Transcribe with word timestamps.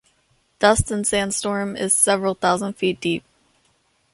Dust 0.57 0.89
and 0.89 1.05
sandstorm 1.05 1.75
is 1.77 1.93
several 1.93 2.33
thousand 2.33 2.73
feet 2.73 2.99
deep. 2.99 3.23